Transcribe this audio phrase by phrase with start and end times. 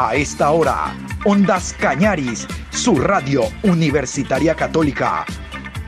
[0.00, 0.94] A esta hora,
[1.24, 5.26] Ondas Cañaris, su radio universitaria católica,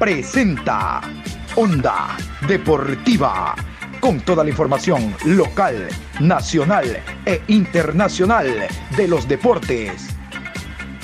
[0.00, 1.00] presenta
[1.54, 2.16] Onda
[2.48, 3.54] Deportiva,
[4.00, 5.86] con toda la información local,
[6.18, 8.66] nacional e internacional
[8.96, 10.08] de los deportes.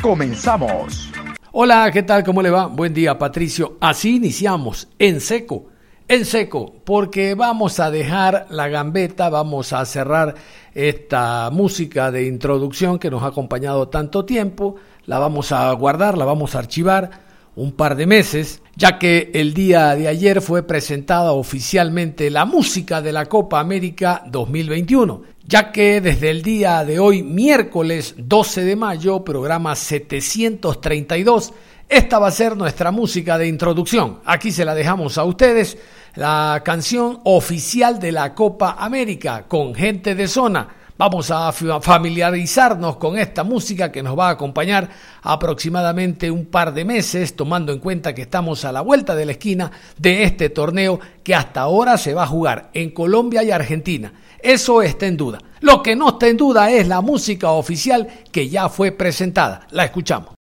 [0.02, 1.12] Comenzamos.
[1.52, 2.25] Hola, ¿qué tal?
[2.25, 2.66] ¿Cómo le va?
[2.66, 3.79] Buen día, Patricio.
[3.80, 5.68] Así iniciamos, en seco,
[6.09, 10.34] en seco, porque vamos a dejar la gambeta, vamos a cerrar
[10.75, 16.24] esta música de introducción que nos ha acompañado tanto tiempo, la vamos a guardar, la
[16.24, 21.33] vamos a archivar un par de meses, ya que el día de ayer fue presentada
[21.33, 27.23] oficialmente la música de la Copa América 2021, ya que desde el día de hoy,
[27.23, 31.55] miércoles 12 de mayo, programa 732,
[31.88, 34.20] esta va a ser nuestra música de introducción.
[34.24, 35.78] Aquí se la dejamos a ustedes,
[36.14, 40.68] la canción oficial de la Copa América con gente de zona
[40.98, 44.88] Vamos a familiarizarnos con esta música que nos va a acompañar
[45.20, 49.33] aproximadamente un par de meses, tomando en cuenta que estamos a la vuelta de la
[49.33, 54.11] esquina de este torneo que hasta ahora se va a jugar en Colombia y Argentina.
[54.39, 55.39] Eso está en duda.
[55.61, 59.66] Lo que no está en duda es la música oficial que ya fue presentada.
[59.72, 60.36] La escuchamos.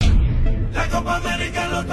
[0.75, 1.85] La Copa América lo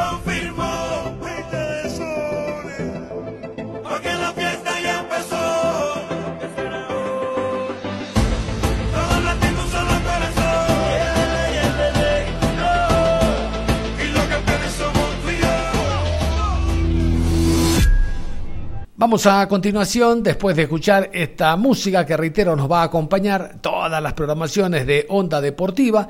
[19.03, 24.01] Vamos a continuación, después de escuchar esta música que reitero nos va a acompañar todas
[24.01, 26.07] las programaciones de Onda Deportiva,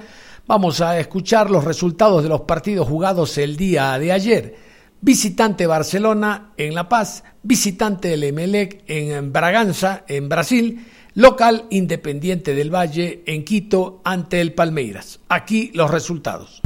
[0.53, 4.55] vamos a escuchar los resultados de los partidos jugados el día de ayer.
[5.01, 12.69] Visitante Barcelona en La Paz, visitante el Emelec en Braganza, en Brasil, local Independiente del
[12.69, 15.21] Valle en Quito ante el Palmeiras.
[15.31, 16.61] Aquí los resultados.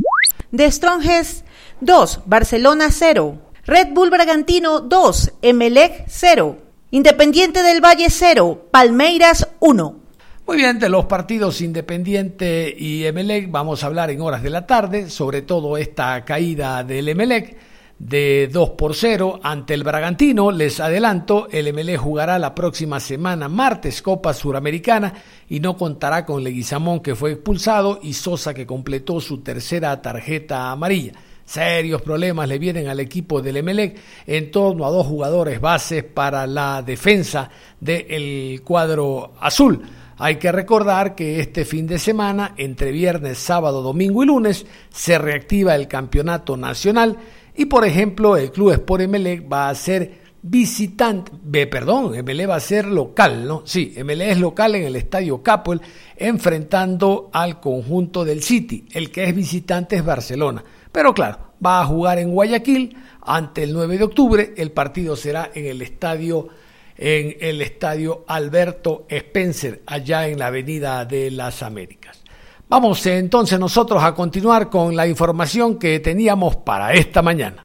[0.51, 1.45] De Stronges
[1.81, 6.59] 2, Barcelona 0, Red Bull Bragantino 2, Emelec 0,
[6.91, 10.06] Independiente del Valle 0, Palmeiras 1.
[10.47, 14.65] Muy bien, de los partidos Independiente y Emelec vamos a hablar en horas de la
[14.65, 17.57] tarde, sobre todo esta caída del Emelec
[17.99, 20.53] de 2 por 0 ante el Bragantino.
[20.53, 25.15] Les adelanto, el Emelec jugará la próxima semana, martes, Copa Suramericana
[25.49, 30.71] y no contará con Leguizamón que fue expulsado y Sosa que completó su tercera tarjeta
[30.71, 31.15] amarilla.
[31.45, 33.99] Serios problemas le vienen al equipo del Emelec
[34.29, 39.83] en torno a dos jugadores bases para la defensa del cuadro azul.
[40.19, 45.19] Hay que recordar que este fin de semana, entre viernes, sábado, domingo y lunes, se
[45.19, 47.19] reactiva el campeonato nacional
[47.55, 51.33] y, por ejemplo, el Club Sport Emelec va a ser visitante,
[51.67, 53.63] perdón, Emelec va a ser local, ¿no?
[53.67, 55.83] Sí, Emelec es local en el Estadio Capoel,
[56.17, 58.87] enfrentando al conjunto del City.
[58.93, 60.65] El que es visitante es Barcelona.
[60.93, 64.55] Pero claro, va a jugar en Guayaquil ante el 9 de octubre.
[64.57, 66.49] El partido será en el estadio
[66.99, 72.23] en el estadio Alberto Spencer, allá en la Avenida de las Américas.
[72.69, 77.63] Vamos entonces nosotros a continuar con la información que teníamos para esta mañana.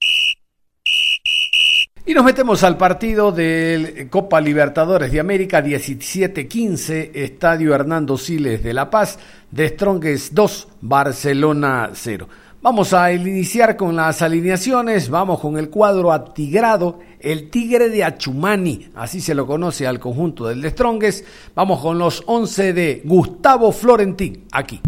[2.04, 8.74] Y nos metemos al partido del Copa Libertadores de América 17-15, Estadio Hernando Siles de
[8.74, 9.20] La Paz,
[9.52, 12.28] de Strongest 2, Barcelona 0.
[12.64, 18.92] Vamos a iniciar con las alineaciones, vamos con el cuadro atigrado, el Tigre de Achumani,
[18.94, 24.46] así se lo conoce al conjunto del de Vamos con los 11 de Gustavo Florentín,
[24.52, 24.80] aquí.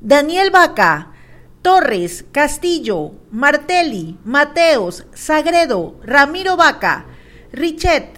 [0.00, 1.14] Daniel Vaca,
[1.62, 7.06] Torres, Castillo, Martelli, Mateos, Sagredo, Ramiro Vaca,
[7.50, 8.15] Richet,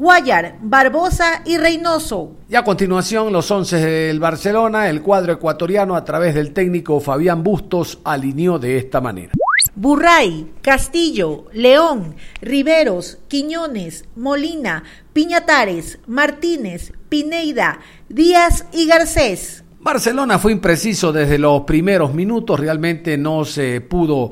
[0.00, 2.32] Guayar, Barbosa y Reynoso.
[2.48, 7.42] Y a continuación, los once del Barcelona, el cuadro ecuatoriano a través del técnico Fabián
[7.42, 9.34] Bustos alineó de esta manera.
[9.74, 19.64] Burray, Castillo, León, Riveros, Quiñones, Molina, Piñatares, Martínez, Pineida, Díaz y Garcés.
[19.80, 24.30] Barcelona fue impreciso desde los primeros minutos, realmente no se pudo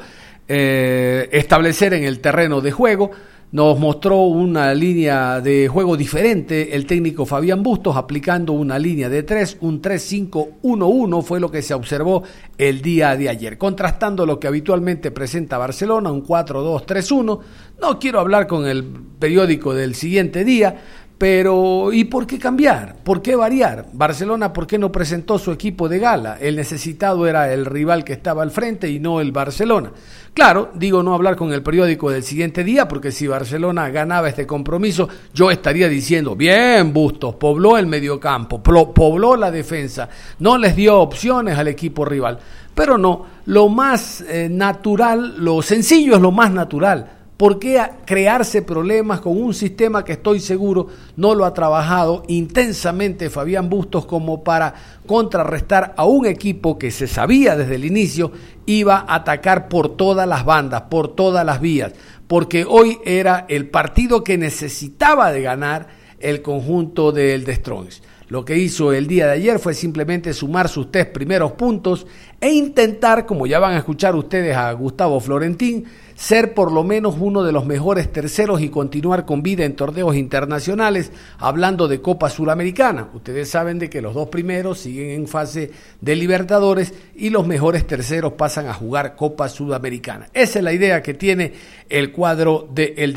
[0.48, 3.10] eh, establecer en el terreno de juego
[3.50, 9.22] nos mostró una línea de juego diferente el técnico Fabián Bustos aplicando una línea de
[9.22, 12.24] 3, un 3-5-1-1 fue lo que se observó
[12.58, 17.40] el día de ayer, contrastando lo que habitualmente presenta Barcelona, un 4-2-3-1.
[17.80, 18.84] No quiero hablar con el
[19.18, 20.82] periódico del siguiente día,
[21.18, 22.94] Pero, ¿y por qué cambiar?
[23.02, 23.86] ¿Por qué variar?
[23.92, 26.38] Barcelona, ¿por qué no presentó su equipo de gala?
[26.40, 29.90] El necesitado era el rival que estaba al frente y no el Barcelona.
[30.32, 34.46] Claro, digo no hablar con el periódico del siguiente día, porque si Barcelona ganaba este
[34.46, 41.00] compromiso, yo estaría diciendo, bien, Bustos, pobló el mediocampo, pobló la defensa, no les dio
[41.00, 42.38] opciones al equipo rival.
[42.76, 48.62] Pero no, lo más eh, natural, lo sencillo es lo más natural ¿Por qué crearse
[48.62, 54.42] problemas con un sistema que estoy seguro no lo ha trabajado intensamente Fabián Bustos como
[54.42, 54.74] para
[55.06, 58.32] contrarrestar a un equipo que se sabía desde el inicio
[58.66, 61.92] iba a atacar por todas las bandas, por todas las vías?
[62.26, 65.86] Porque hoy era el partido que necesitaba de ganar
[66.18, 67.62] el conjunto del The.
[68.28, 72.06] Lo que hizo el día de ayer fue simplemente sumar sus tres primeros puntos
[72.40, 75.86] e intentar, como ya van a escuchar ustedes a Gustavo Florentín,
[76.18, 80.16] ser por lo menos uno de los mejores terceros y continuar con vida en torneos
[80.16, 83.08] internacionales, hablando de Copa Suramericana.
[83.14, 85.70] Ustedes saben de que los dos primeros siguen en fase
[86.00, 90.26] de Libertadores y los mejores terceros pasan a jugar Copa Sudamericana.
[90.34, 91.52] Esa es la idea que tiene
[91.88, 93.14] el cuadro de El.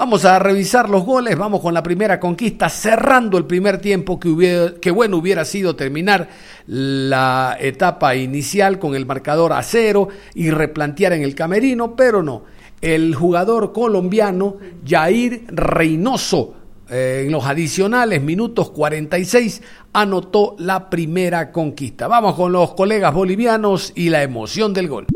[0.00, 4.30] Vamos a revisar los goles, vamos con la primera conquista, cerrando el primer tiempo que,
[4.30, 6.26] hubiera, que bueno hubiera sido terminar
[6.66, 12.42] la etapa inicial con el marcador a cero y replantear en el camerino, pero no.
[12.80, 16.54] El jugador colombiano Jair Reynoso
[16.90, 19.62] eh, en los adicionales minutos 46
[19.92, 22.08] anotó la primera conquista.
[22.08, 25.06] Vamos con los colegas bolivianos y la emoción del gol.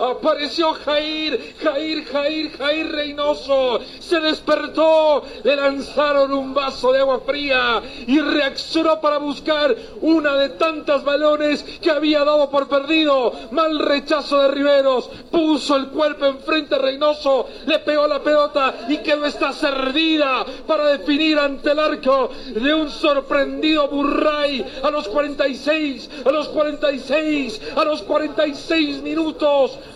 [0.00, 3.78] Apareció Jair, Jair, Jair, Jair Reynoso.
[4.00, 10.48] Se despertó, le lanzaron un vaso de agua fría y reaccionó para buscar una de
[10.48, 13.32] tantas balones que había dado por perdido.
[13.52, 15.08] Mal rechazo de Riveros.
[15.30, 20.88] Puso el cuerpo enfrente a Reynoso, le pegó la pelota y quedó esta servida para
[20.88, 27.84] definir ante el arco de un sorprendido Burray a los 46, a los 46, a
[27.84, 29.51] los 46 minutos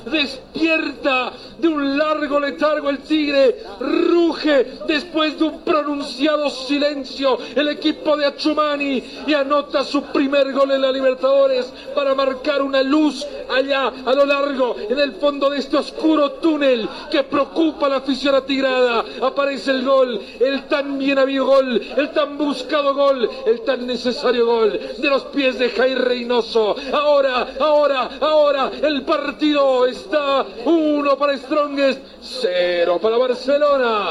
[0.06, 8.16] despierta de un largo letargo el tigre, ruge después de un pronunciado silencio el equipo
[8.16, 13.92] de Achumani y anota su primer gol en la Libertadores para marcar una luz allá
[14.04, 18.34] a lo largo en el fondo de este oscuro túnel que preocupa a la afición
[18.34, 19.04] atigrada.
[19.22, 24.46] Aparece el gol, el tan bien habido gol, el tan buscado gol, el tan necesario
[24.46, 26.76] gol de los pies de Jair Reynoso.
[26.92, 34.06] Ahora, ahora, ahora el partido está uno para Strongest, cero para Barcelona.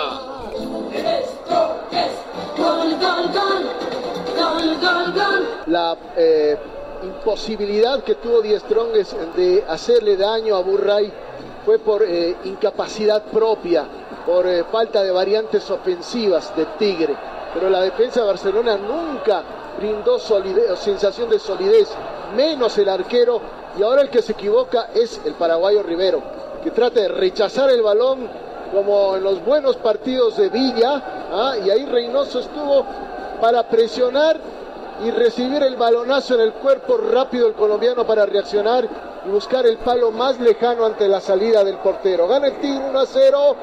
[5.68, 6.58] La eh,
[7.04, 11.12] imposibilidad que tuvo Die Strongest de hacerle daño a Burray
[11.66, 13.86] fue por eh, incapacidad propia,
[14.26, 17.16] por eh, falta de variantes ofensivas de Tigre.
[17.54, 19.44] Pero la defensa de Barcelona nunca
[19.78, 21.90] brindó solidez, sensación de solidez,
[22.36, 26.22] menos el arquero y ahora el que se equivoca es el paraguayo Rivero,
[26.64, 28.30] que trata de rechazar el balón
[28.74, 31.02] como en los buenos partidos de Villa,
[31.32, 31.56] ¿ah?
[31.64, 32.86] y ahí Reynoso estuvo
[33.40, 34.40] para presionar
[35.04, 38.88] y recibir el balonazo en el cuerpo rápido el colombiano para reaccionar
[39.26, 42.28] y buscar el palo más lejano ante la salida del portero.
[42.28, 43.56] Gana el Tigre 1 a 0.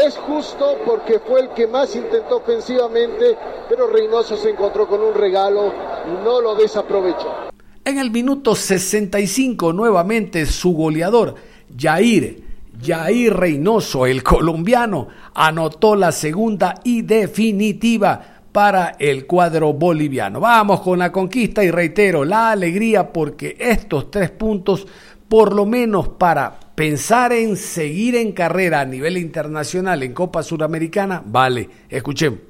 [0.00, 3.36] Es justo porque fue el que más intentó ofensivamente,
[3.68, 5.72] pero Reynoso se encontró con un regalo
[6.06, 7.49] y no lo desaprovechó.
[7.82, 11.34] En el minuto 65 nuevamente su goleador,
[11.76, 12.44] Jair,
[12.82, 20.40] Jair Reynoso, el colombiano, anotó la segunda y definitiva para el cuadro boliviano.
[20.40, 24.86] Vamos con la conquista y reitero la alegría porque estos tres puntos,
[25.26, 31.22] por lo menos para pensar en seguir en carrera a nivel internacional en Copa Suramericana,
[31.24, 32.49] vale, escuchemos.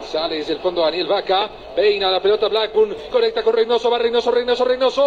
[0.00, 1.48] Sale desde el fondo Daniel Vaca.
[1.76, 2.96] Peina la pelota Blackburn.
[3.10, 3.88] Conecta con Reynoso.
[3.90, 5.02] Va Reynoso, Reynoso, Reynoso.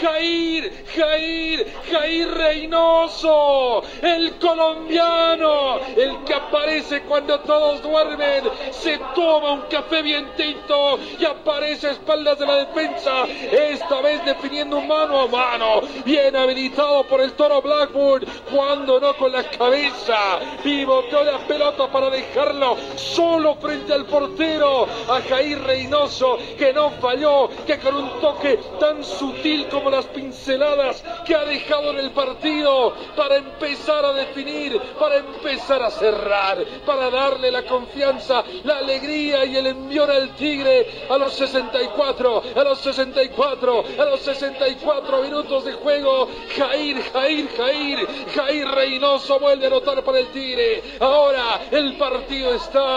[0.00, 9.62] Jair, Jair, Jair Reynoso el colombiano, el que aparece cuando todos duermen, se toma un
[9.62, 15.26] café bien tinto y aparece a espaldas de la defensa, esta vez definiendo mano a
[15.26, 18.24] mano, bien habilitado por el toro Blackwood,
[18.54, 25.20] cuando no con la cabeza, pivoteó la pelota para dejarlo solo frente al portero, a
[25.22, 31.34] Jair Reynoso, que no falló, que con un toque tan sutil como las pinceladas que
[31.34, 37.50] ha dejado en el partido, para empezar a definir, para empezar a cerrar, para darle
[37.50, 43.84] la confianza, la alegría y el envío al Tigre a los 64, a los 64,
[43.98, 46.28] a los 64 minutos de juego.
[46.56, 50.82] Jair, Jair, Jair, Jair Reynoso vuelve a anotar para el Tigre.
[51.00, 52.87] Ahora el partido está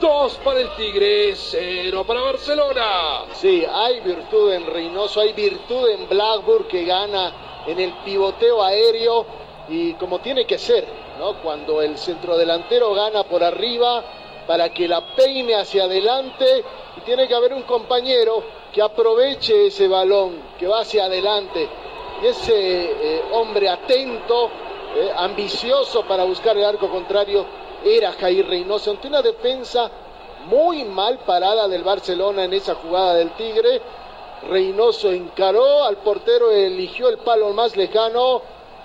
[0.00, 3.24] 2 para el Tigre, 0 para Barcelona.
[3.32, 9.26] Sí, hay virtud en Reynoso, hay virtud en Blackburn que gana en el pivoteo aéreo
[9.68, 10.86] y como tiene que ser,
[11.18, 11.34] ¿no?
[11.42, 14.04] Cuando el centrodelantero gana por arriba
[14.46, 16.64] para que la peine hacia adelante
[16.96, 21.68] y tiene que haber un compañero que aproveche ese balón, que va hacia adelante.
[22.22, 24.50] Y ese eh, hombre atento,
[24.96, 27.44] eh, ambicioso para buscar el arco contrario,
[27.84, 28.90] era Jair Reynoso.
[28.90, 29.90] Ante una defensa
[30.48, 33.82] muy mal parada del Barcelona en esa jugada del Tigre,
[34.48, 38.40] Reynoso encaró al portero, eligió el palo más lejano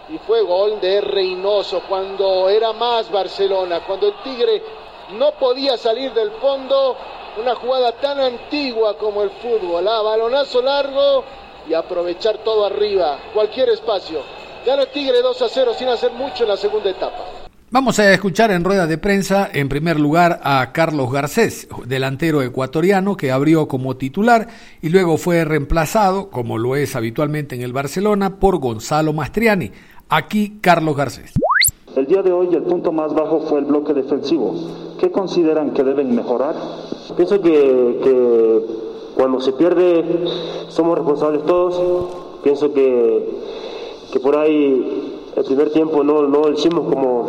[0.09, 4.61] y fue gol de Reynoso cuando era más Barcelona, cuando el Tigre
[5.13, 6.97] no podía salir del fondo,
[7.37, 11.23] una jugada tan antigua como el fútbol, a balonazo largo
[11.69, 14.40] y aprovechar todo arriba, cualquier espacio.
[14.65, 17.17] Gana Tigre 2 a 0 sin hacer mucho en la segunda etapa.
[17.71, 23.15] Vamos a escuchar en rueda de prensa, en primer lugar, a Carlos Garcés, delantero ecuatoriano
[23.15, 24.49] que abrió como titular
[24.81, 29.71] y luego fue reemplazado, como lo es habitualmente en el Barcelona, por Gonzalo Mastriani.
[30.09, 31.31] Aquí Carlos Garcés.
[31.95, 34.97] El día de hoy el punto más bajo fue el bloque defensivo.
[34.99, 36.55] ¿Qué consideran que deben mejorar?
[37.15, 38.61] Pienso que,
[39.15, 40.03] cuando se pierde
[40.69, 42.41] somos responsables todos.
[42.43, 43.60] Pienso que,
[44.11, 47.27] que por ahí el primer tiempo no, no lo hicimos como,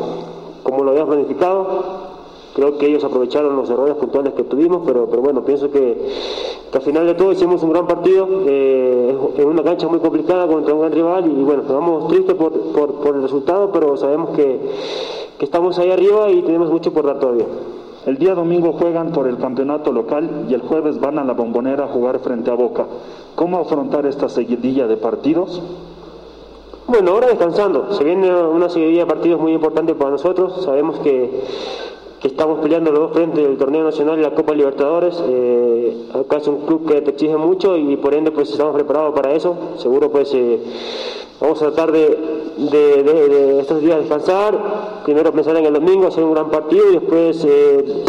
[0.62, 2.12] como lo habíamos planificado
[2.54, 5.96] creo que ellos aprovecharon los errores puntuales que tuvimos, pero, pero bueno, pienso que,
[6.72, 10.74] al final de todo hicimos un gran partido eh, en una cancha muy complicada contra
[10.74, 14.58] un gran rival y, bueno, estamos tristes por, por, el resultado, pero sabemos que,
[15.38, 17.46] que estamos ahí arriba y tenemos mucho por dar todavía.
[18.06, 21.84] El día domingo juegan por el campeonato local y el jueves van a la bombonera
[21.84, 22.86] a jugar frente a Boca.
[23.36, 25.62] ¿Cómo afrontar esta seguidilla de partidos?
[26.86, 27.92] Bueno, ahora descansando.
[27.92, 30.64] Se viene una seguidilla de partidos muy importante para nosotros.
[30.64, 31.30] Sabemos que
[32.22, 35.20] que estamos peleando los dos frentes del torneo nacional y la Copa Libertadores.
[35.26, 39.12] Eh, acá es un club que te exige mucho y por ende pues estamos preparados
[39.12, 39.56] para eso.
[39.78, 40.60] Seguro pues eh,
[41.40, 42.16] vamos a tratar de,
[42.58, 47.44] de, estos días descansar, primero pensar en el domingo, hacer un gran partido y después
[47.44, 48.04] eh,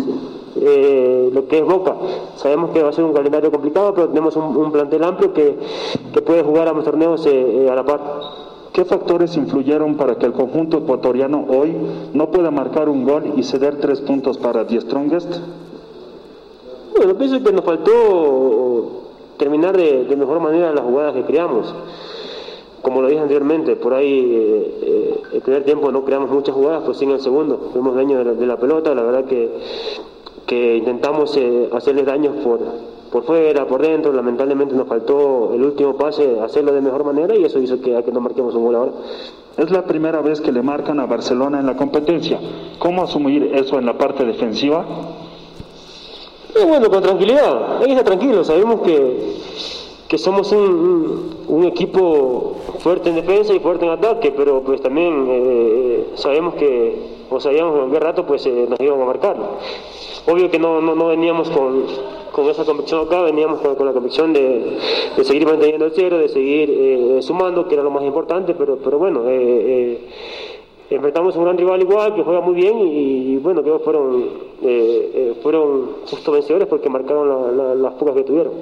[1.34, 1.96] lo que es Boca.
[2.36, 5.58] Sabemos que va a ser un calendario complicado, pero tenemos un, plantel amplio que,
[6.14, 8.53] que, puede jugar a los torneos a la par.
[8.74, 11.78] ¿Qué factores influyeron para que el conjunto ecuatoriano hoy
[12.14, 15.32] no pueda marcar un gol y ceder tres puntos para The Strongest?
[16.98, 19.04] Bueno, pienso que nos faltó
[19.38, 21.72] terminar de, mejor manera las jugadas que creamos.
[22.82, 26.82] Como lo dije anteriormente, por ahí eh, eh, el primer tiempo no creamos muchas jugadas,
[26.84, 27.70] pues sí en el segundo.
[27.74, 29.52] Fuimos daño de la, pelota, la verdad que,
[30.48, 32.60] que intentamos eh, hacerles daños por,
[33.14, 37.44] por fuera, por dentro, lamentablemente nos faltó el último pase hacerlo de mejor manera y
[37.44, 38.92] eso hizo que, que no marquemos un gol ahora.
[39.56, 42.40] Es la primera vez que le marcan a Barcelona en la competencia.
[42.80, 44.84] ¿Cómo asumir eso en la parte defensiva?
[46.68, 49.36] bueno, con tranquilidad, hay que estar tranquilo, sabemos que,
[50.08, 55.28] que somos un, un, equipo fuerte en defensa y fuerte en ataque, pero pues también
[55.30, 59.38] eh, sabemos que, o sabíamos que rato pues eh, nos íbamos a marcar.
[60.26, 61.86] Obvio que no, no, no veníamos con,
[62.34, 64.78] con esa convicción acá, veníamos con, la convicción de,
[65.24, 68.98] seguir manteniendo el cero, de seguir eh, sumando, que era lo más importante, pero, pero
[68.98, 70.10] bueno, eh, eh,
[70.90, 74.26] enfrentamos a un gran rival igual, que juega muy bien y, bueno, que fueron,
[75.42, 78.54] fueron justo vencedores porque marcaron las pocas que tuvieron.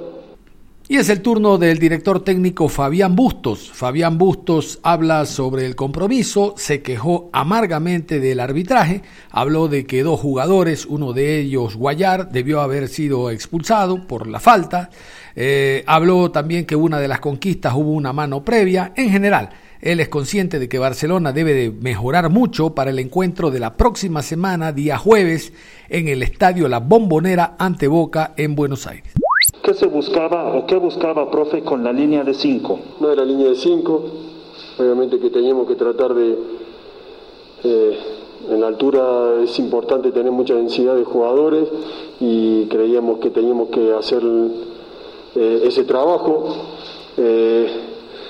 [0.87, 3.71] Y es el turno del director técnico Fabián Bustos.
[3.71, 10.19] Fabián Bustos habla sobre el compromiso, se quejó amargamente del arbitraje, habló de que dos
[10.19, 14.89] jugadores, uno de ellos Guayar, debió haber sido expulsado por la falta,
[15.35, 19.49] eh, habló también que una de las conquistas hubo una mano previa, en general.
[19.79, 23.77] Él es consciente de que Barcelona debe de mejorar mucho para el encuentro de la
[23.77, 25.53] próxima semana, día jueves,
[25.89, 29.20] en el estadio La Bombonera ante Boca en Buenos Aires.
[29.63, 32.79] ¿Qué se buscaba o qué buscaba, profe, con la línea de 5?
[32.99, 34.03] No era línea de 5,
[34.79, 36.35] obviamente que teníamos que tratar de,
[37.63, 37.97] Eh,
[38.49, 41.69] en la altura es importante tener mucha densidad de jugadores
[42.19, 44.23] y creíamos que teníamos que hacer
[45.35, 46.47] eh, ese trabajo.
[47.17, 47.69] Eh,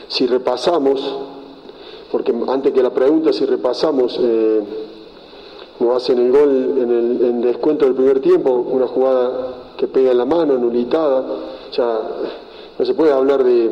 [0.09, 1.17] si repasamos,
[2.11, 4.19] porque antes que la pregunta, si repasamos,
[5.79, 10.17] nos hacen el gol en el descuento del primer tiempo, una jugada que pega en
[10.19, 11.25] la mano, nulitada,
[11.71, 12.00] ya
[12.77, 13.71] no se puede hablar de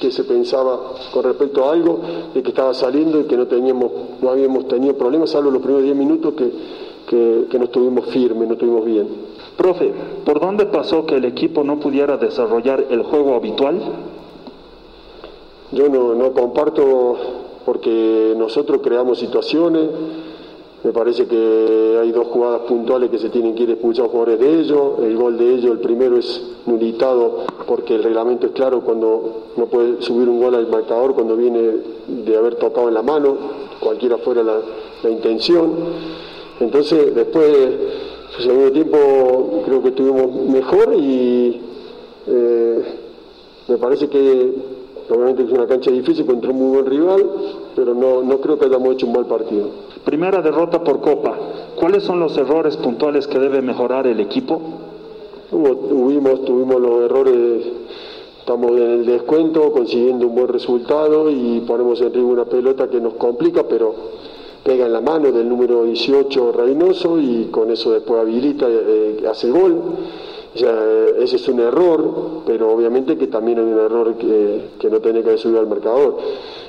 [0.00, 0.80] que se pensaba
[1.12, 2.00] con respecto a algo,
[2.34, 5.84] de que estaba saliendo y que no teníamos, no habíamos tenido problemas, salvo los primeros
[5.84, 6.50] 10 minutos que,
[7.06, 9.06] que, que no estuvimos firmes, no estuvimos bien.
[9.56, 9.92] Profe,
[10.24, 13.80] ¿por dónde pasó que el equipo no pudiera desarrollar el juego habitual?
[15.70, 17.16] Yo no, no comparto
[17.64, 19.88] porque nosotros creamos situaciones,
[20.84, 24.60] me parece que hay dos jugadas puntuales que se tienen que ir expulsados jugadores de
[24.60, 24.98] ellos.
[25.00, 29.66] El gol de ellos, el primero es nulitado porque el reglamento es claro cuando no
[29.66, 31.70] puede subir un gol al marcador cuando viene
[32.06, 33.34] de haber tocado en la mano,
[33.80, 34.60] cualquiera fuera la,
[35.08, 35.72] intención.
[36.60, 37.46] Entonces, después,
[38.38, 41.60] el segundo tiempo, creo que estuvimos mejor y
[42.26, 42.82] eh,
[43.68, 44.52] me parece que
[45.08, 47.24] obviamente es una cancha difícil contra un muy buen rival,
[47.74, 49.93] pero no, no creo que hayamos hecho un mal partido.
[50.04, 51.34] Primera derrota por Copa.
[51.76, 54.60] ¿Cuáles son los errores puntuales que debe mejorar el equipo?
[55.50, 57.66] tuvimos, tuvimos los errores,
[58.38, 63.00] estamos en el descuento, consiguiendo un buen resultado y ponemos en riesgo una pelota que
[63.00, 63.94] nos complica, pero
[64.64, 69.50] pega en la mano del número 18 Reynoso y con eso después habilita, eh, hace
[69.50, 69.80] gol.
[70.54, 75.22] ese es un error, pero obviamente que también es un error que, que no tiene
[75.22, 76.18] que subir al marcador.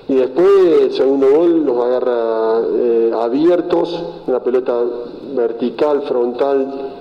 [0.07, 0.47] Y después
[0.81, 4.79] el segundo gol los agarra eh, abiertos, una pelota
[5.35, 6.91] vertical, frontal,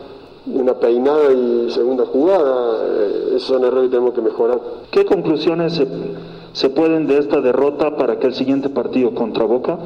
[0.47, 2.83] una peinada y segunda jugada.
[2.87, 4.61] Eh, esos son errores que tenemos que mejorar.
[4.91, 5.87] ¿Qué conclusiones se,
[6.53, 9.79] se pueden de esta derrota para que el siguiente partido contra Boca?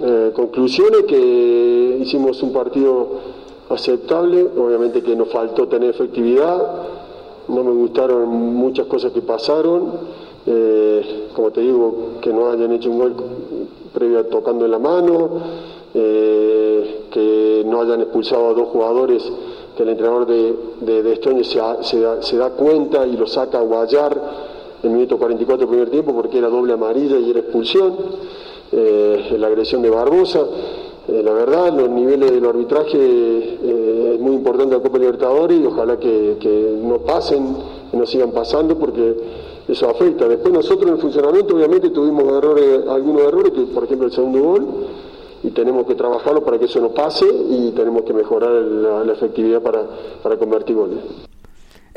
[0.00, 3.08] Eh, conclusiones que hicimos un partido
[3.68, 6.62] aceptable, obviamente que nos faltó tener efectividad,
[7.48, 12.90] no me gustaron muchas cosas que pasaron eh, como te digo, que no hayan hecho
[12.90, 13.14] un gol
[13.92, 15.30] previo tocando en la mano,
[15.94, 19.30] eh, que no hayan expulsado a dos jugadores
[19.76, 24.20] que el entrenador de, de, se, da, cuenta y lo saca a guayar
[24.82, 27.94] en minuto 44 del primer tiempo porque era doble amarilla y era expulsión,
[28.72, 30.40] eh, la agresión de Barbosa.
[31.08, 36.36] la verdad, los niveles del arbitraje es muy importante la Copa Libertadores y ojalá que,
[36.40, 37.56] que no pasen,
[37.90, 39.14] que no sigan pasando porque
[39.68, 40.26] eso afecta.
[40.26, 44.40] Después nosotros en el funcionamiento obviamente tuvimos errores, algunos errores, que por ejemplo el segundo
[44.40, 44.66] gol,
[45.42, 49.62] y tenemos que trabajarlo para que eso no pase y tenemos que mejorar la, efectividad
[49.62, 49.84] para,
[50.22, 50.98] para convertir goles.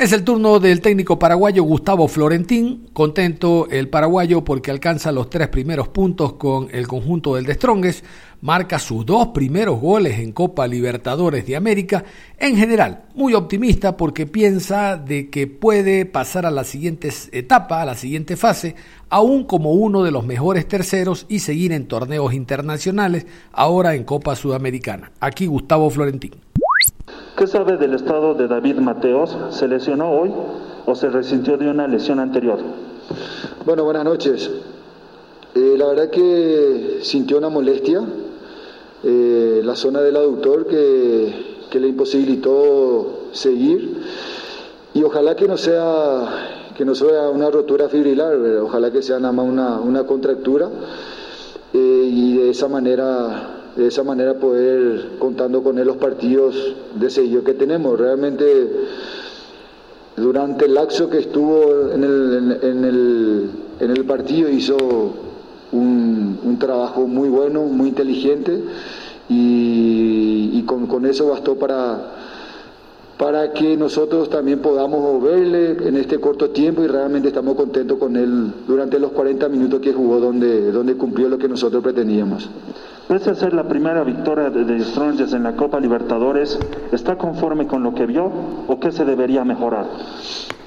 [0.02, 5.50] Es el turno del técnico paraguayo Gustavo Florentín, contento el paraguayo porque alcanza los tres
[5.50, 8.04] primeros puntos con el conjunto del Destrongues,
[8.42, 12.04] marca sus dos primeros goles en Copa Libertadores de América,
[12.40, 17.86] en general muy optimista porque piensa de que puede pasar a la siguiente etapa, a
[17.86, 18.74] la siguiente fase,
[19.08, 24.36] aún como uno de los mejores terceros y seguir en torneos internacionales, ahora en Copa
[24.36, 25.12] Sudamericana.
[25.20, 26.51] Aquí Gustavo Florentín.
[27.38, 29.36] ¿Qué sabe del estado de David Mateos?
[29.52, 30.32] ¿Se lesionó hoy
[30.86, 32.60] o se resintió de una lesión anterior?
[33.66, 34.52] Bueno, buenas noches.
[35.56, 38.02] Eh, la verdad que sintió una molestia,
[39.04, 44.02] eh, la zona del aductor que, le imposibilitó seguir
[44.94, 49.32] y ojalá que no sea que no sea una rotura fibrilar, ojalá que sea nada
[49.32, 50.70] más una, una contractura
[51.74, 57.10] eh, y de esa manera de esa manera poder, contando con él los partidos de
[57.10, 58.00] seguido que tenemos.
[58.00, 58.70] Realmente,
[60.18, 64.78] durante el laxo que estuvo en el, en el, en el partido, hizo
[65.72, 68.62] un, trabajo muy bueno, muy inteligente,
[69.30, 72.12] y, y con, con eso bastó para
[73.22, 78.16] para que nosotros también podamos verle en este corto tiempo y realmente estamos contentos con
[78.16, 82.50] él durante los 40 minutos que jugó donde, donde cumplió lo que nosotros pretendíamos.
[83.12, 86.58] Pese a ser la primera victoria de, Strongest en la Copa Libertadores,
[86.94, 88.32] ¿está conforme con lo que vio
[88.70, 89.86] o qué se debería mejorar?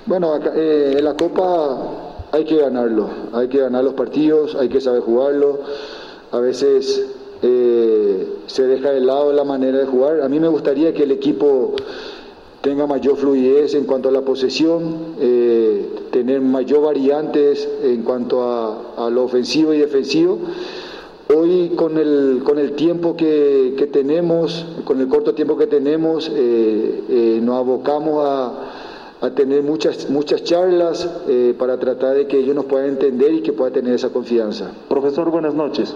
[0.05, 4.83] Bueno, eh, en la Copa hay que ganarlo, hay que ganar los partidos, hay que
[4.83, 5.61] saber jugarlo.
[6.33, 7.07] A veces
[7.41, 10.21] eh, se deja de lado la manera de jugar.
[10.21, 11.77] A mí me gustaría que el equipo
[12.61, 18.43] tenga mayor fluidez en cuanto a la posesión, eh, tener mayor variantes en cuanto
[18.99, 20.41] a, lo ofensivo y defensivo.
[21.33, 26.31] Hoy con el, con el tiempo que, que tenemos, con el corto tiempo que tenemos,
[26.35, 31.09] eh, eh, nos abocamos a, a, tener muchas, muchas charlas
[31.59, 34.73] para tratar de que ellos nos puedan entender y que puedan tener esa confianza.
[34.89, 35.95] Profesor, buenas noches.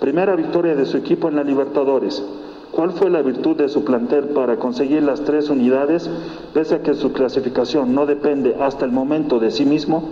[0.00, 2.22] Primera victoria de su equipo en la Libertadores.
[2.70, 6.08] ¿Cuál fue la virtud de su plantel para conseguir las tres unidades,
[6.52, 10.10] pese a que su clasificación no depende hasta el momento de sí mismo?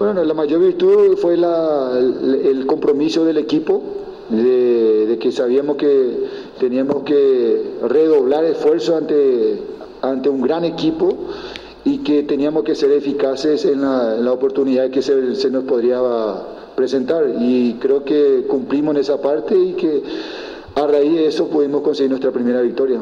[0.00, 3.82] Bueno, la mayor virtud fue la, el, compromiso del equipo,
[4.30, 6.16] de, que sabíamos que
[6.58, 9.60] teníamos que redoblar esfuerzo ante,
[10.00, 11.14] ante un gran equipo
[11.84, 16.00] y que teníamos que ser eficaces en la, oportunidad que se nos podría
[16.74, 17.34] presentar.
[17.38, 20.02] Y creo que cumplimos en esa parte y que
[20.76, 23.00] a raíz de eso pudimos conseguir nuestra primera victoria.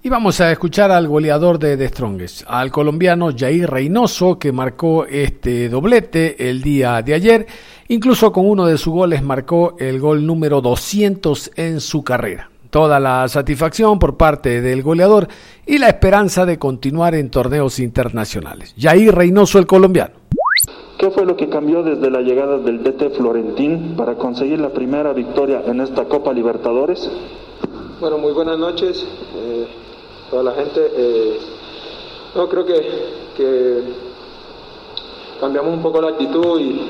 [0.00, 5.04] Y vamos a escuchar al goleador de The Strongest, al colombiano Jair Reynoso, que marcó
[5.04, 7.46] este doblete el día de ayer.
[7.88, 12.48] Incluso con uno de sus goles marcó el gol número 200 en su carrera.
[12.70, 15.26] Toda la satisfacción por parte del goleador
[15.66, 18.76] y la esperanza de continuar en torneos internacionales.
[18.78, 20.14] Jair Reynoso, el colombiano.
[20.96, 25.12] ¿Qué fue lo que cambió desde la llegada del DT Florentín para conseguir la primera
[25.12, 27.10] victoria en esta Copa Libertadores?
[28.00, 29.04] Bueno, muy buenas noches,
[30.30, 30.92] toda la gente.
[30.94, 31.40] Eh,
[32.34, 32.74] no, creo que,
[33.36, 33.82] que,
[35.40, 36.80] cambiamos un poco la actitud y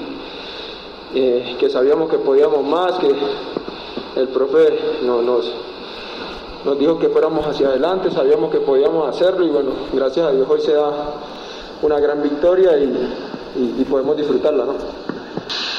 [1.14, 3.14] eh, que sabíamos que podíamos más, que
[4.20, 5.52] el profe no, nos,
[6.64, 10.48] nos dijo que fuéramos hacia adelante, sabíamos que podíamos hacerlo y bueno, gracias a Dios
[10.48, 10.90] hoy se da
[11.82, 12.84] una gran victoria y,
[13.56, 14.74] y, y podemos disfrutarla, ¿no?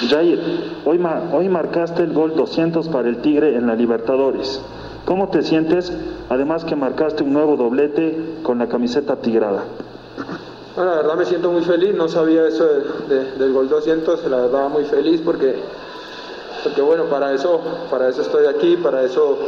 [0.08, 0.40] Jair,
[0.86, 1.00] hoy,
[1.34, 4.62] hoy marcaste el gol 200 para el Tigre en la Libertadores.
[5.10, 5.92] ¿Cómo te sientes?
[6.30, 9.64] Además que marcaste un nuevo doblete con la camiseta tigrada.
[10.76, 14.24] Bueno, la verdad me siento muy feliz, no sabía eso de, de, del gol 200,
[14.26, 15.64] la verdad muy feliz porque,
[16.64, 19.40] porque bueno, para eso, para eso estoy aquí, para eso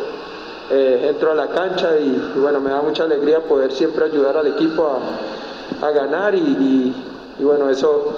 [0.71, 4.47] eh, entro a la cancha y, bueno, me da mucha alegría poder siempre ayudar al
[4.47, 6.91] equipo a, a ganar y,
[7.39, 8.17] bueno, eso,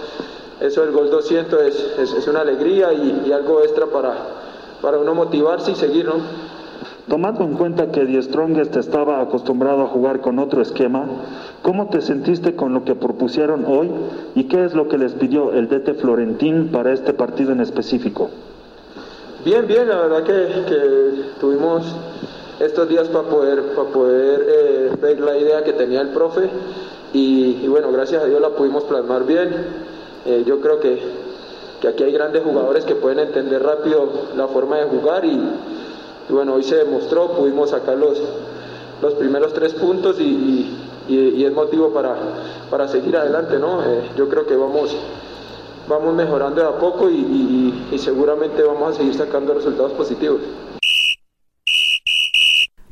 [0.62, 4.14] eso del gol 200 es, es, es una alegría y, algo extra para,
[4.82, 6.54] para uno motivarse y seguir, ¿no?
[7.08, 11.06] Tomando en cuenta que Die Strongest estaba acostumbrado a jugar con otro esquema,
[11.62, 13.92] ¿cómo te sentiste con lo que propusieron hoy
[14.36, 18.30] y qué es lo que les pidió el DT Florentín para este partido en específico?
[19.44, 21.94] Bien, bien, la verdad que, que tuvimos
[22.62, 26.50] estos días para poder, para poder eh, ver la idea que tenía el profe
[27.12, 29.50] y, y, bueno, gracias a Dios la pudimos plasmar bien.
[30.26, 30.98] Eh, yo creo que,
[31.82, 35.38] que aquí hay grandes jugadores que pueden entender rápido la forma de jugar y
[36.30, 38.22] y bueno, hoy se demostró, pudimos sacar los,
[39.02, 42.16] los primeros tres puntos y, y, es motivo para,
[42.70, 43.84] para, seguir adelante, ¿no?
[43.84, 44.96] Eh, yo creo que vamos,
[45.88, 50.40] vamos mejorando de a poco y seguramente vamos a seguir sacando resultados positivos.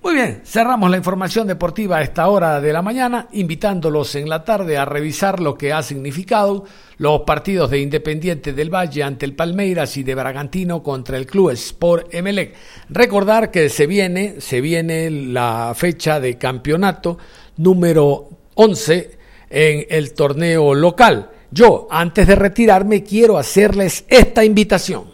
[0.03, 4.43] Muy bien, cerramos la información deportiva a esta hora de la mañana, invitándolos en la
[4.43, 6.65] tarde a revisar lo que ha significado
[6.97, 11.51] los partidos de Independiente del Valle ante el Palmeiras y de Bragantino contra el Club
[11.51, 12.55] Sport Emelec.
[12.89, 17.19] Recordar que se viene, se viene la fecha de campeonato
[17.57, 19.17] número 11
[19.51, 21.29] en el torneo local.
[21.51, 25.10] Yo, antes de retirarme, quiero hacerles esta invitación.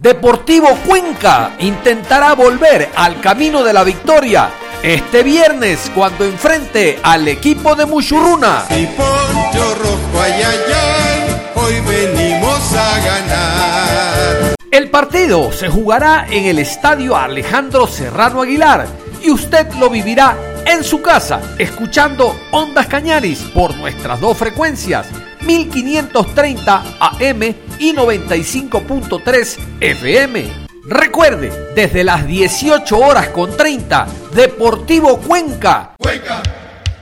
[0.00, 4.48] Deportivo Cuenca intentará volver al camino de la victoria
[4.82, 8.64] este viernes cuando enfrente al equipo de Muchurruna.
[8.66, 14.54] Si poncho rojo ay, ay, ay, hoy venimos a ganar.
[14.70, 18.86] El partido se jugará en el estadio Alejandro Serrano Aguilar
[19.22, 20.34] y usted lo vivirá
[20.64, 25.08] en su casa, escuchando Ondas Cañaris por nuestras dos frecuencias,
[25.42, 30.68] 1530 AM y 95.3 FM.
[30.84, 35.94] Recuerde, desde las 18 horas con 30, Deportivo Cuenca.
[35.98, 36.42] Cuenca,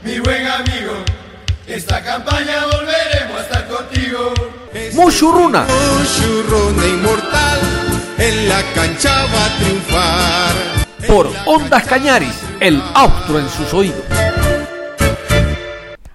[0.03, 0.93] mi buen amigo,
[1.67, 4.33] esta campaña volveremos a estar contigo.
[4.95, 5.67] Muchurruna.
[5.99, 7.61] Muchurruna inmortal,
[8.19, 10.55] en la cancha va a triunfar.
[11.07, 14.18] Por Ondas Cañaris, el austro en sus oídos.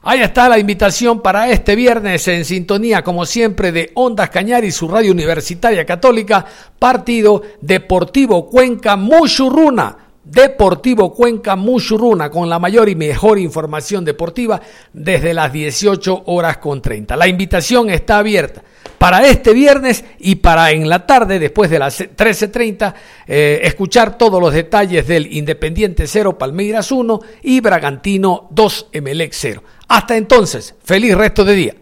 [0.06, 4.72] Ahí está la invitación para este viernes en sintonía, como siempre, de Ondas Cañar y
[4.74, 6.46] su radio universitaria católica,
[6.78, 9.98] partido Deportivo Cuenca Muchurruna.
[10.26, 14.60] Deportivo Cuenca Muchurruna, con la mayor y mejor información deportiva
[14.92, 17.16] desde las 18 horas con 30.
[17.16, 18.62] La invitación está abierta
[18.98, 22.94] para este viernes y para en la tarde, después de las 13.30,
[23.28, 29.64] eh, escuchar todos los detalles del Independiente 0, Palmeiras 1 y Bragantino 2, Emelec 0.
[29.88, 31.76] Hasta entonces, feliz resto de día.